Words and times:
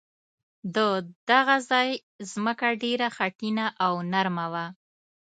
د 0.75 0.77
دغه 1.29 1.55
ځای 1.69 1.89
ځمکه 2.31 2.67
ډېره 2.83 3.07
خټینه 3.15 3.65
او 3.85 3.93
نرمه 4.11 4.45
وه. 4.53 4.65